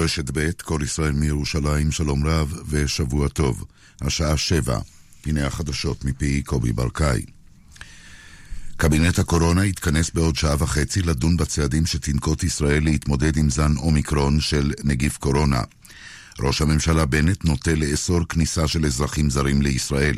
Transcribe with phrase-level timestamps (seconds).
[0.00, 3.64] רשת ב', כל ישראל מירושלים, שלום רב ושבוע טוב.
[4.00, 4.78] השעה שבע,
[5.26, 7.22] הנה החדשות מפי קובי ברקאי.
[8.76, 14.72] קבינט הקורונה יתכנס בעוד שעה וחצי לדון בצעדים שתנקוט ישראל להתמודד עם זן אומיקרון של
[14.84, 15.62] נגיף קורונה.
[16.40, 20.16] ראש הממשלה בנט נוטה לאסור כניסה של אזרחים זרים לישראל.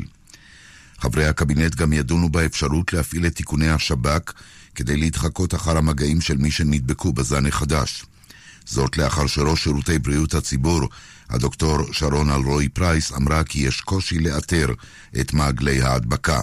[0.97, 4.33] חברי הקבינט גם ידונו באפשרות להפעיל את תיקוני השב"כ
[4.75, 8.05] כדי להתחקות אחר המגעים של מי שנדבקו בזן החדש.
[8.65, 10.81] זאת לאחר שראש שירותי בריאות הציבור,
[11.29, 14.67] הדוקטור שרון אלרועי פרייס, אמרה כי יש קושי לאתר
[15.19, 16.41] את מעגלי ההדבקה.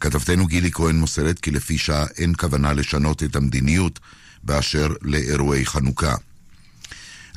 [0.00, 4.00] כתבתנו גילי כהן מוסרת כי לפי שעה אין כוונה לשנות את המדיניות
[4.44, 6.14] באשר לאירועי חנוכה.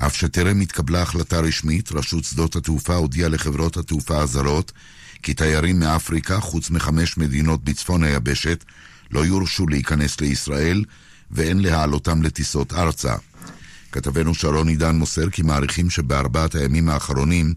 [0.06, 4.72] אף שטרם התקבלה החלטה רשמית, רשות שדות התעופה הודיעה לחברות התעופה הזרות
[5.24, 8.64] כי תיירים מאפריקה, חוץ מחמש מדינות בצפון היבשת,
[9.12, 10.84] לא יורשו להיכנס לישראל
[11.32, 13.16] ואין להעלותם לטיסות ארצה.
[13.92, 17.54] כתבנו שרון עידן מוסר כי מעריכים שבארבעת הימים האחרונים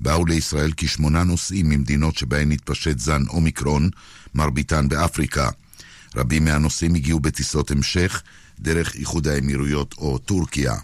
[0.00, 3.90] באו לישראל כשמונה נוסעים ממדינות שבהן התפשט זן אומיקרון,
[4.34, 5.50] מרביתן באפריקה.
[6.16, 8.22] רבים מהנוסעים הגיעו בטיסות המשך
[8.60, 10.74] דרך איחוד האמירויות או טורקיה.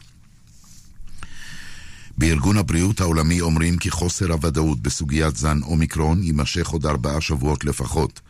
[2.19, 8.20] בארגון הבריאות העולמי אומרים כי חוסר הוודאות בסוגיית זן אומיקרון יימשך עוד ארבעה שבועות לפחות.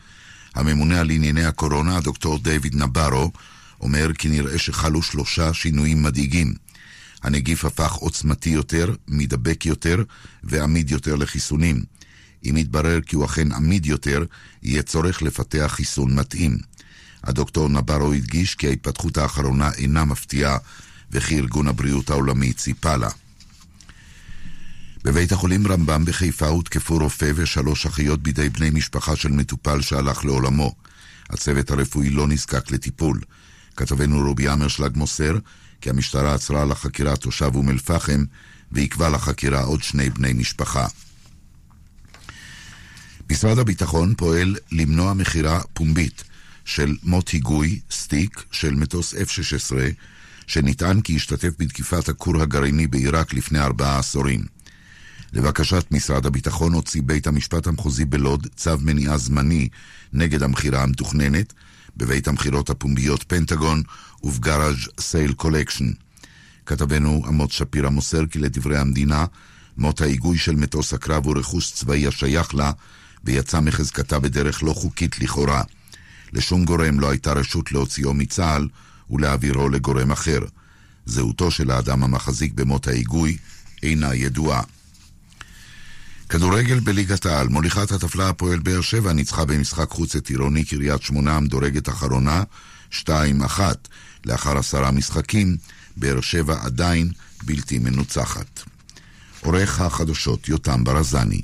[0.55, 3.31] הממונה על ענייני הקורונה, הדוקטור דיוויד נברו,
[3.81, 6.53] אומר כי נראה שחלו שלושה שינויים מדאיגים.
[7.23, 10.03] הנגיף הפך עוצמתי יותר, מידבק יותר
[10.43, 11.83] ועמיד יותר לחיסונים.
[12.49, 14.23] אם יתברר כי הוא אכן עמיד יותר,
[14.63, 16.57] יהיה צורך לפתח חיסון מתאים.
[17.23, 20.57] הדוקטור נברו הדגיש כי ההתפתחות האחרונה אינה מפתיעה
[21.11, 23.09] וכי ארגון הבריאות העולמי ציפה לה.
[25.03, 30.75] בבית החולים רמב"ם בחיפה הותקפו רופא ושלוש אחיות בידי בני משפחה של מטופל שהלך לעולמו.
[31.29, 33.21] הצוות הרפואי לא נזקק לטיפול.
[33.81, 35.37] כתבנו רובי אמרשלג מוסר
[35.81, 38.23] כי המשטרה עצרה לחקירה תושב אום אל-פחם
[38.71, 40.87] ועיכבה לחקירה עוד שני בני משפחה.
[43.31, 46.23] משרד הביטחון פועל למנוע מכירה פומבית
[46.65, 49.75] של מוט היגוי, סטיק, של מטוס F-16,
[50.47, 54.41] שנטען כי השתתף בתקיפת הכור הגרעיני בעיראק לפני ארבעה עשורים.
[55.33, 59.67] לבקשת משרד הביטחון הוציא בית המשפט המחוזי בלוד צו מניעה זמני
[60.13, 61.53] נגד המכירה המתוכננת
[61.97, 63.83] בבית המכירות הפומביות פנטגון
[64.23, 65.91] וב Garage Sale Collection.
[66.65, 69.25] כתבנו עמוד שפירא מוסר כי לדברי המדינה,
[69.77, 72.71] מוט ההיגוי של מטוס הקרב הוא רכוש צבאי השייך לה,
[73.23, 75.63] ויצא מחזקתה בדרך לא חוקית לכאורה.
[76.33, 78.67] לשום גורם לא הייתה רשות להוציאו מצה"ל
[79.09, 80.39] ולהעבירו לגורם אחר.
[81.05, 83.37] זהותו של האדם המחזיק במוט ההיגוי
[83.83, 84.61] אינה ידועה.
[86.31, 91.35] כדורגל בליגת העל, מוליכת הטבלה הפועל באר שבע ניצחה במשחק חוץ את עירוני קריית שמונה
[91.35, 92.43] המדורגת אחרונה
[92.91, 93.09] 2-1.
[94.25, 95.57] לאחר עשרה משחקים,
[95.97, 97.11] באר שבע עדיין
[97.43, 98.63] בלתי מנוצחת.
[99.41, 101.41] עורך החדשות יותם ברזני.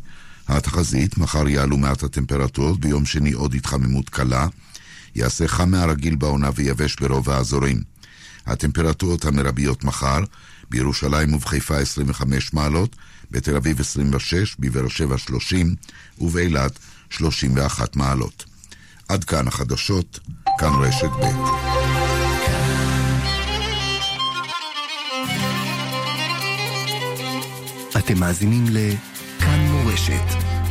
[0.47, 4.47] התחזית, מחר יעלו מעט הטמפרטורות, ביום שני עוד התחממות קלה.
[5.15, 7.81] יעשה חם מהרגיל בעונה ויבש ברוב האזורים.
[8.45, 10.19] הטמפרטורות המרביות מחר,
[10.69, 12.95] בירושלים ובחיפה 25 מעלות,
[13.31, 15.75] בתל אביב 26, בבאר שבע 30
[16.19, 16.79] ובאילת
[17.09, 18.45] 31 מעלות.
[19.09, 20.19] עד כאן החדשות,
[20.59, 21.67] כאן רשת ב'.
[27.97, 30.66] אתם מאזינים לכאן מורשת.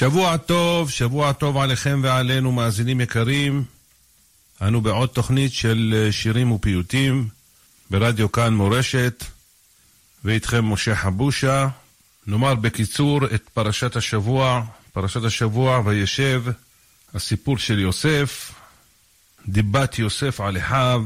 [0.00, 3.64] שבוע טוב, שבוע טוב עליכם ועלינו, מאזינים יקרים.
[4.62, 7.28] אנו בעוד תוכנית של שירים ופיוטים
[7.90, 9.24] ברדיו כאן מורשת,
[10.24, 11.68] ואיתכם משה חבושה.
[12.26, 14.62] נאמר בקיצור את פרשת השבוע,
[14.92, 16.42] פרשת השבוע, וישב,
[17.14, 18.54] הסיפור של יוסף,
[19.48, 21.04] דיבת יוסף על אחיו,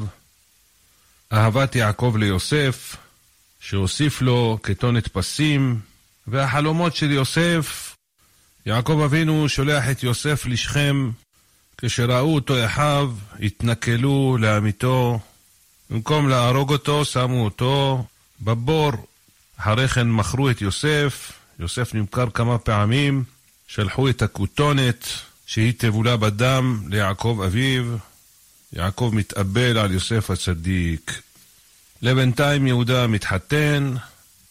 [1.32, 2.96] אהבת יעקב ליוסף,
[3.60, 5.80] שהוסיף לו כתונת פסים,
[6.26, 7.93] והחלומות של יוסף,
[8.66, 11.10] יעקב אבינו שולח את יוסף לשכם,
[11.78, 15.20] כשראו אותו אחיו, התנכלו לעמיתו,
[15.90, 18.04] במקום להרוג אותו, שמו אותו
[18.40, 18.92] בבור.
[19.56, 23.24] אחרי כן מכרו את יוסף, יוסף נמכר כמה פעמים,
[23.66, 25.08] שלחו את הכותונת,
[25.46, 27.84] שהיא טבולה בדם, ליעקב אביו.
[28.72, 31.22] יעקב מתאבל על יוסף הצדיק.
[32.02, 33.94] לבינתיים יהודה מתחתן,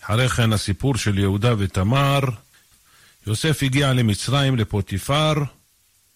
[0.04, 2.20] אחרי כן הסיפור של יהודה ותמר.
[3.28, 5.34] יוסף הגיע למצרים לפוטיפר,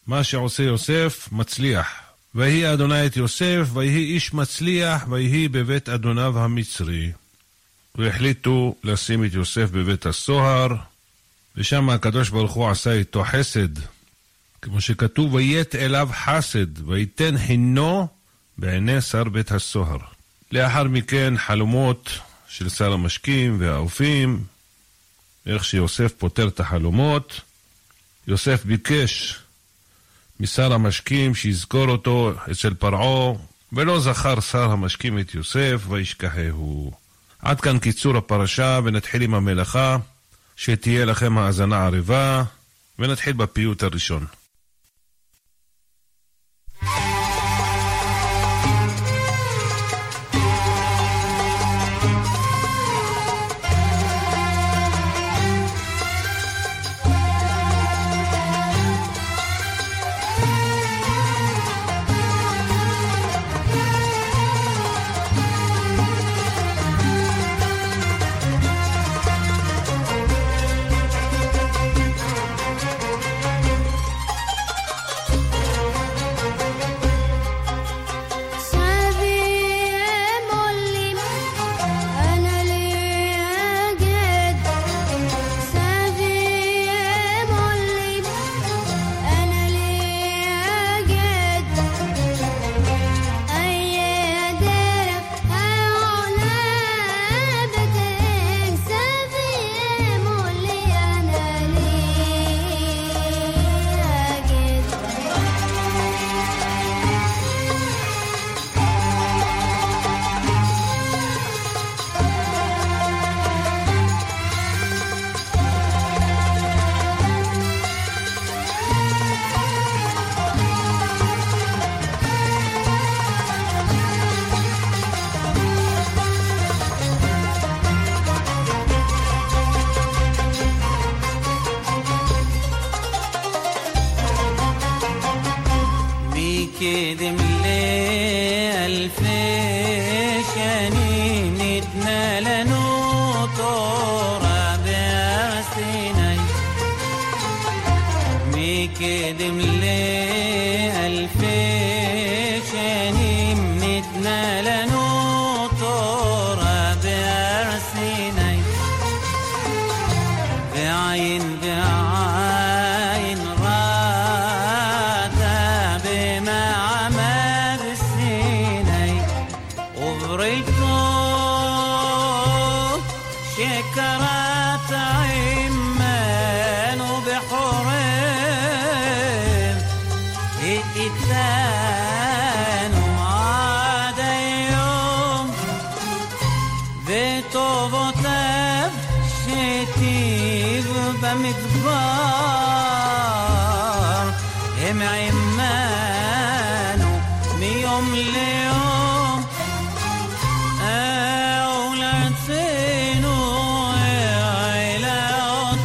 [0.07, 1.87] מה שעושה יוסף מצליח.
[2.35, 7.11] ויהי אדוני את יוסף, ויהי איש מצליח, ויהי בבית אדוניו המצרי.
[7.95, 10.75] והחליטו לשים את יוסף בבית הסוהר,
[11.55, 13.79] ושם הקדוש ברוך הוא עשה איתו חסד.
[14.61, 18.07] כמו שכתוב, ויית אליו חסד, ויתן חינו
[18.57, 19.99] בעיני שר בית הסוהר.
[20.51, 22.09] לאחר מכן חלומות
[22.47, 24.43] של שר המשקים והאופים,
[25.47, 27.41] איך שיוסף פותר את החלומות.
[28.27, 29.39] יוסף ביקש
[30.39, 33.33] משר המשקים שיזכור אותו אצל פרעה,
[33.73, 36.91] ולא זכר שר המשקים את יוסף, וישכחהו.
[37.39, 39.97] עד כאן קיצור הפרשה, ונתחיל עם המלאכה,
[40.55, 42.43] שתהיה לכם האזנה ערבה,
[42.99, 44.25] ונתחיל בפיוט הראשון.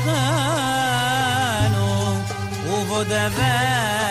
[0.04, 1.90] κάνω
[2.64, 4.01] που βονταβά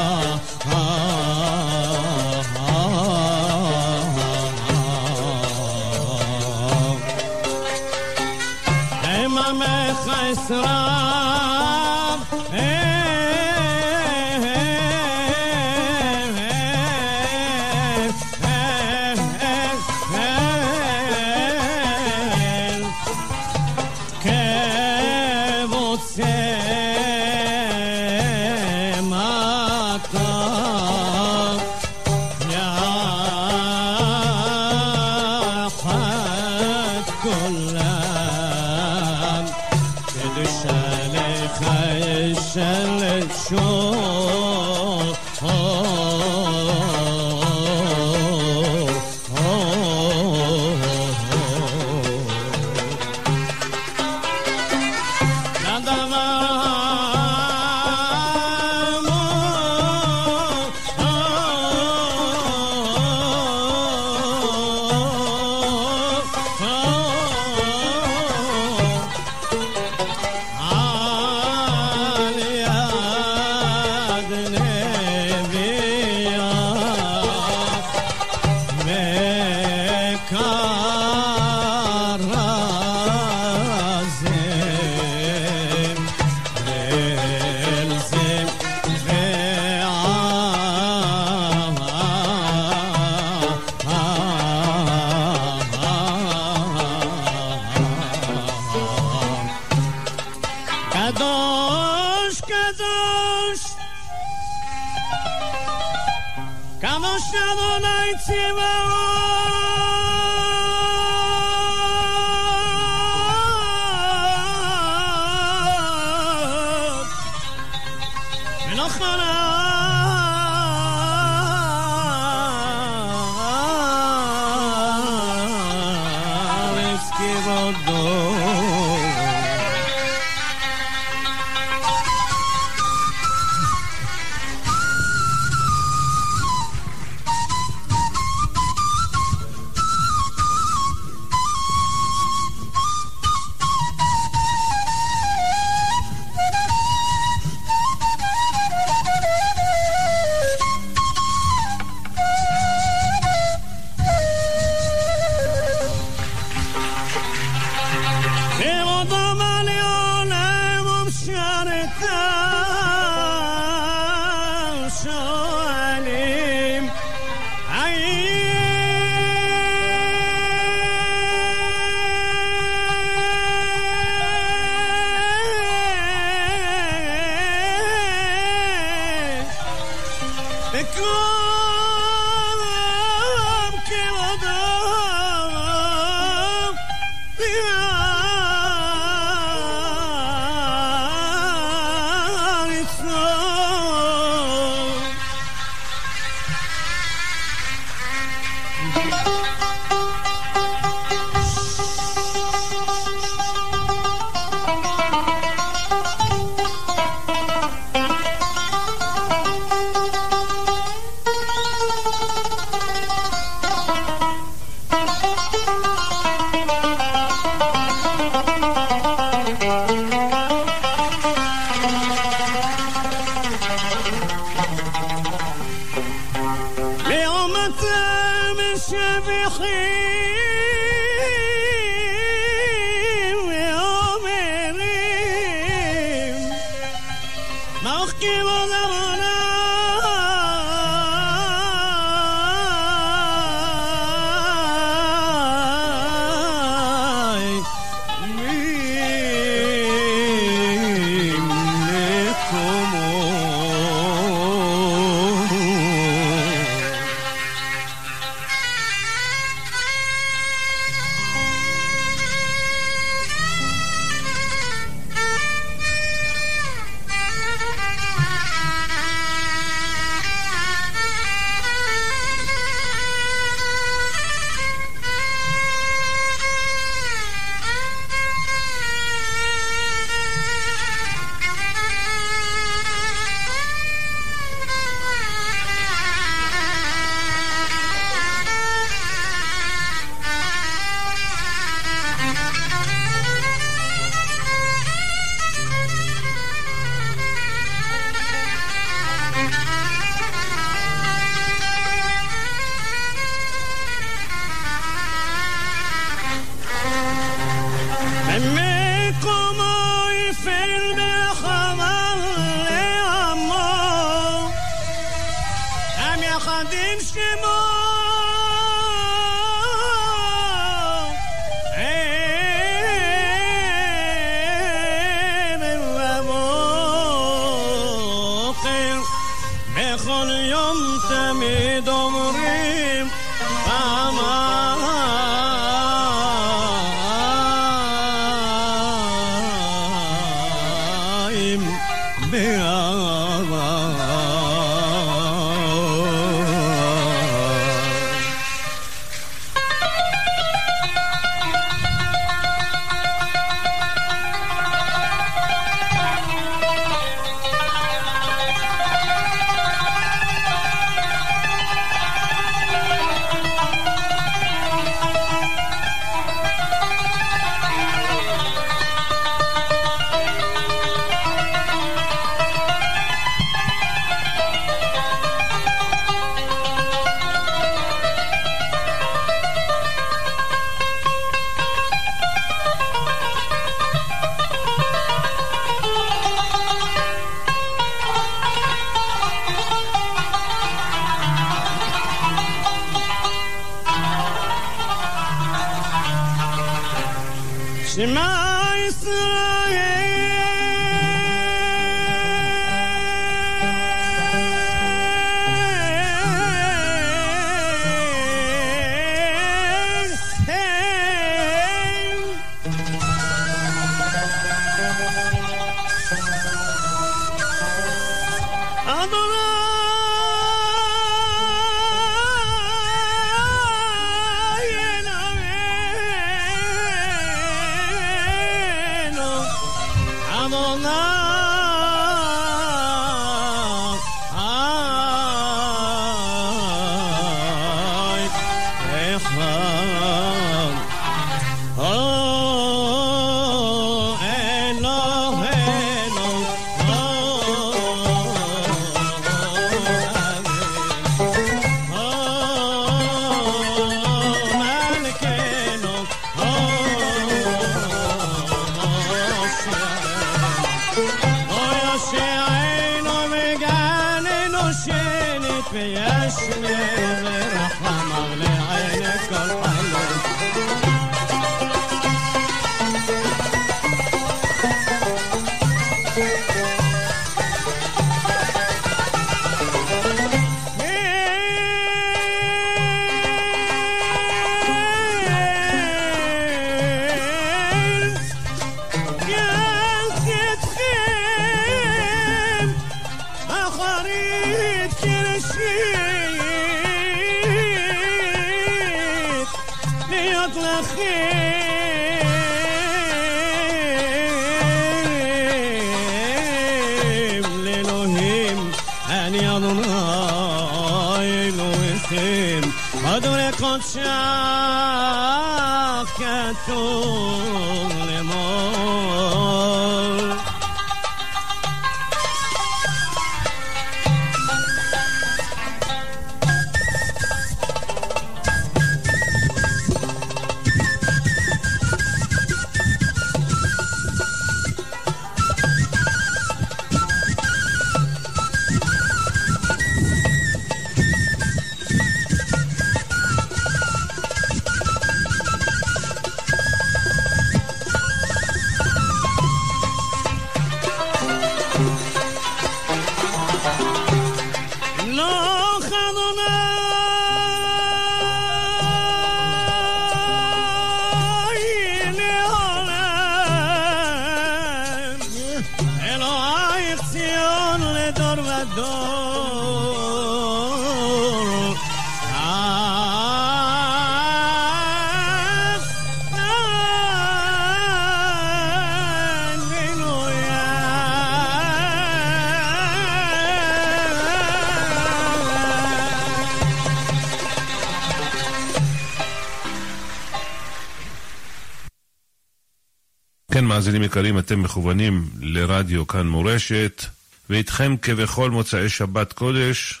[593.72, 597.04] מאזינים יקרים, אתם מכוונים לרדיו כאן מורשת,
[597.50, 600.00] ואיתכם כבכל מוצאי שבת קודש,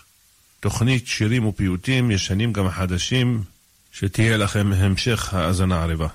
[0.60, 3.42] תוכנית שירים ופיוטים, ישנים גם חדשים,
[3.92, 6.06] שתהיה לכם המשך האזנה ערבה.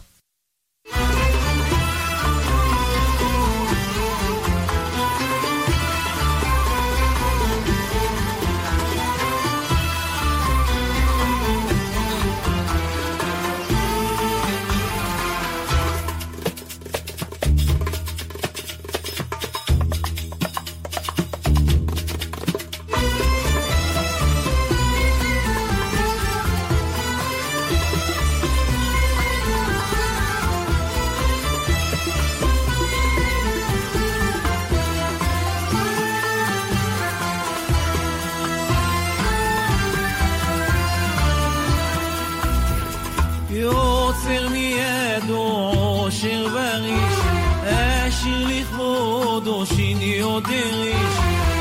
[50.40, 51.14] דריש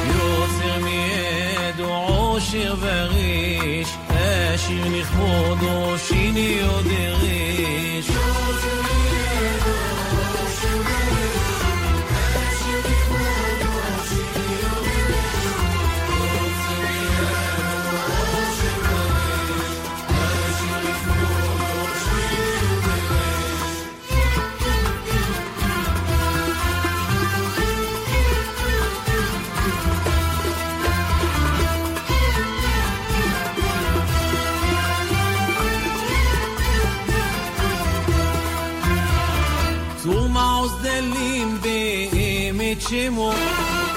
[0.07, 7.26] יוצר מידו עושר וריש אשיר לכבודו שיניו דריש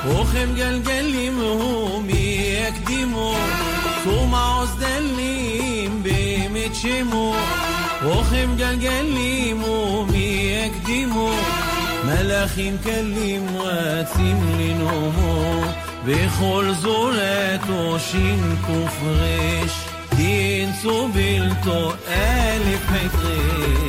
[0.05, 1.39] רוחם גלגלים
[2.03, 3.35] מי יקדימו.
[4.03, 7.35] צור מעוז דלים באמת שמו,
[8.03, 9.63] רוחם גלגלים
[10.11, 11.31] מי יקדימו.
[12.05, 15.61] מלאכים קלים רצים לנאומו,
[16.05, 18.67] וכל זולתו ש"ק
[20.15, 23.88] דין צובילתו אלף חטרש.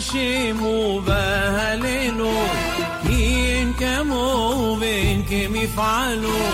[0.00, 2.46] يشيموا بهللوا
[3.08, 6.48] ينكموا بينكم يفعلوا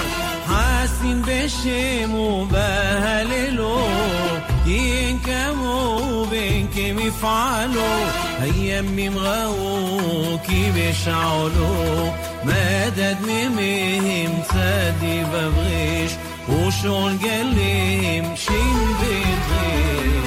[0.48, 3.88] حاسين بشيموا بهللوا
[4.66, 7.98] ينكموا بينكم يفعلوا
[8.40, 12.10] هيامي مغاوكي بيشعلوا
[12.44, 16.10] مدد ممهم تادي ببغيش
[16.48, 20.25] وشون قليم شين بتغيش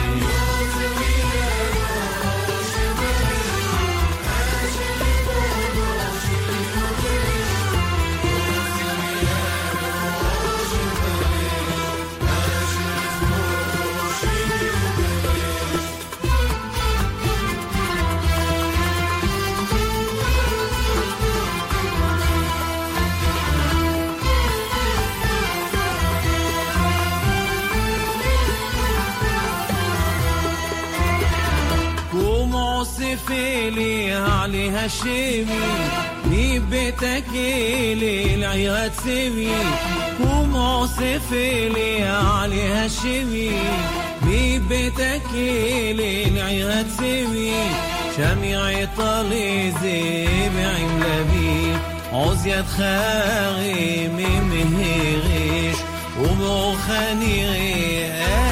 [33.19, 39.51] الفيلي علي هشمي بيتك لي العياد سيمي.
[40.19, 43.51] ومعصف إلي علي هشمي
[44.69, 47.51] بيتك لي العياد سيمي.
[48.17, 51.77] شميع طالي زيب عملبي
[52.13, 55.77] عزيت خاغي ممهيغيش
[56.19, 58.48] ومخاني غير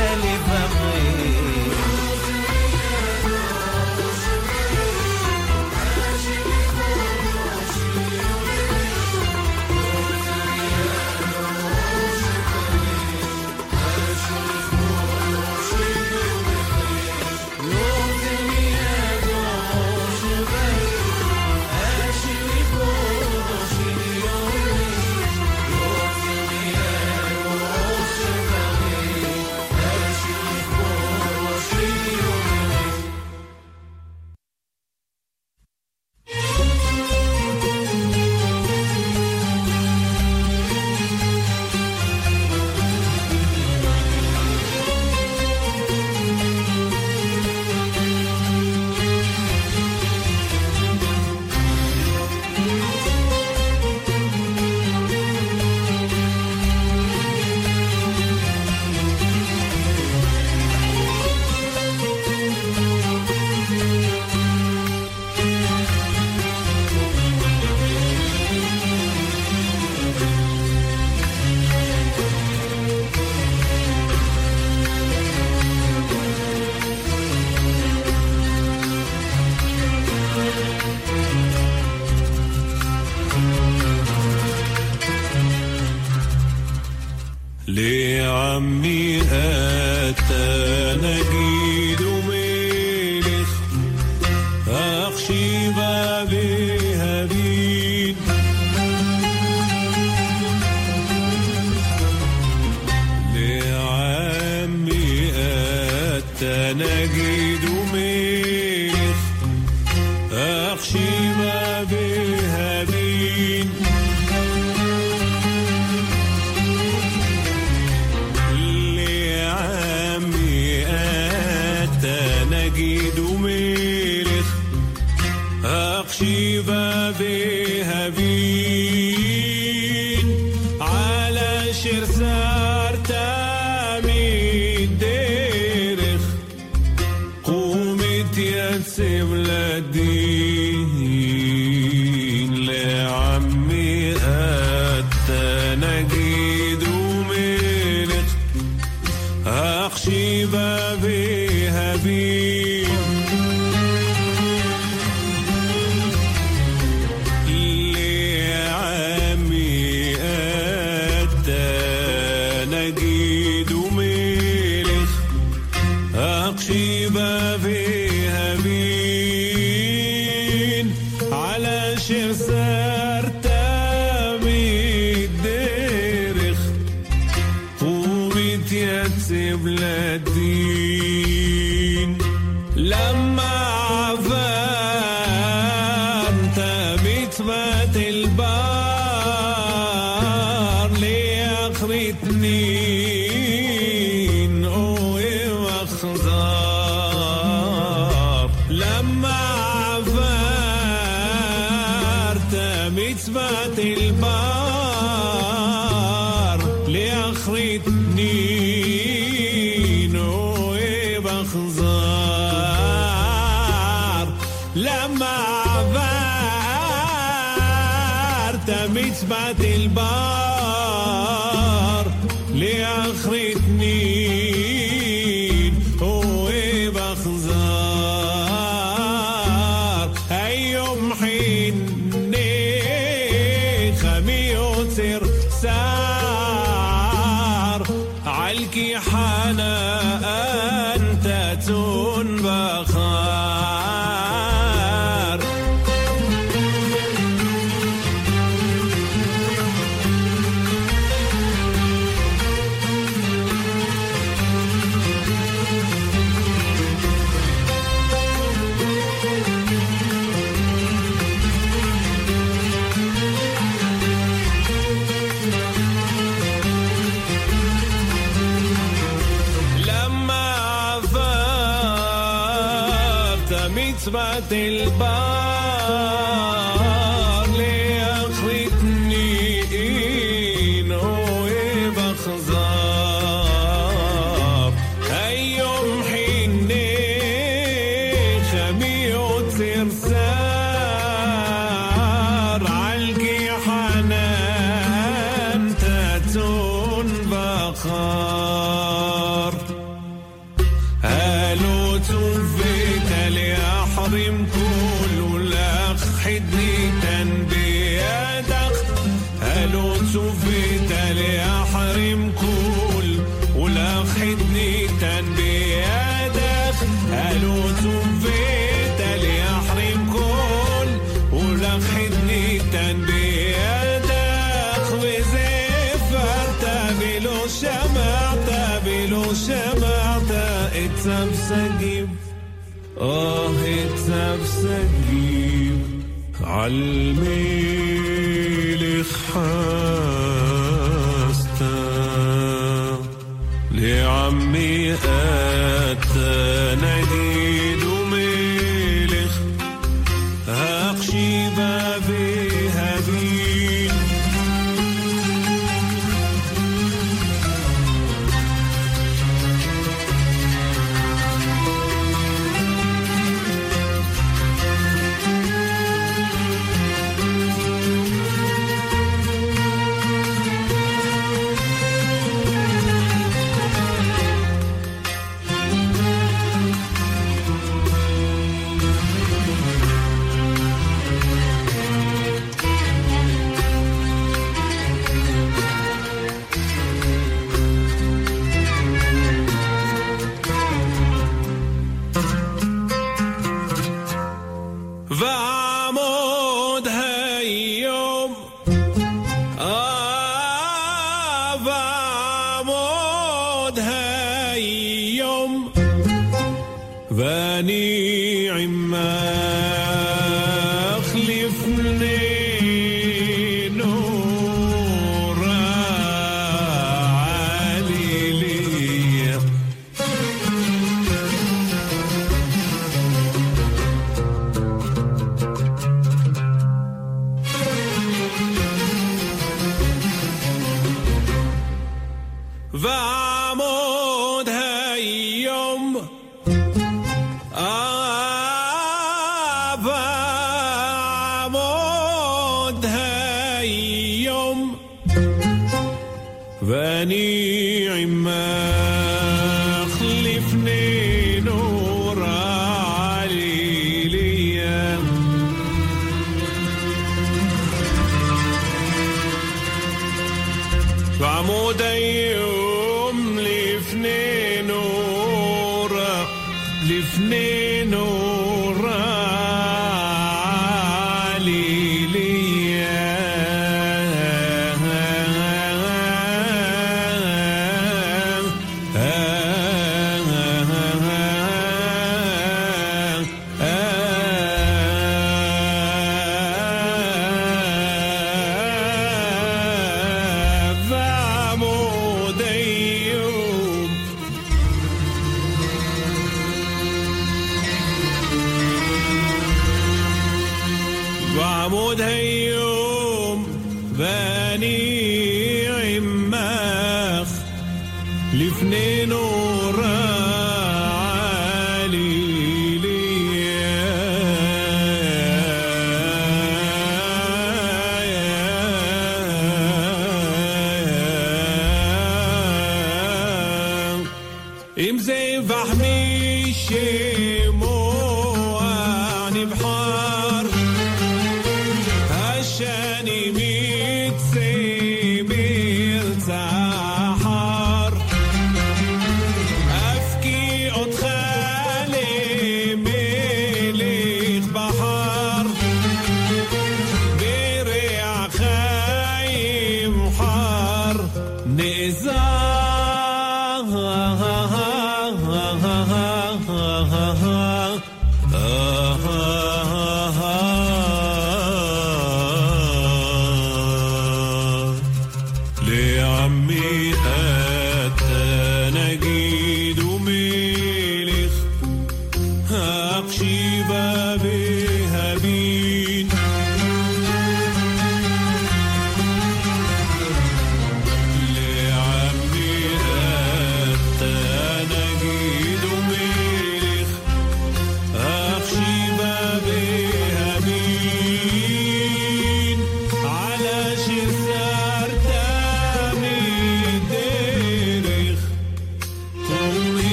[274.50, 275.47] del bar.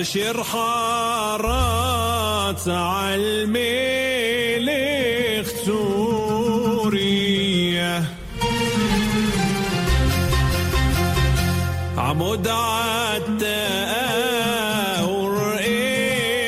[0.00, 1.88] أشر حارات
[2.68, 3.94] علمي
[6.84, 7.24] سورية
[11.98, 13.74] عمود عالتآور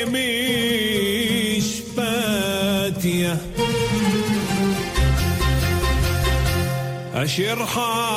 [0.05, 1.67] مش
[1.97, 3.37] فاتية
[7.15, 8.16] أشر حارات